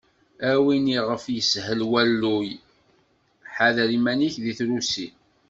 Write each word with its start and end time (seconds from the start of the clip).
A 0.51 0.51
win 0.65 0.85
iɣef 0.97 1.23
yeshel 1.35 1.81
walluy, 1.91 2.49
ḥader 3.55 3.89
iman-ik 3.97 4.35
deg 4.43 4.55
trusi. 4.57 5.07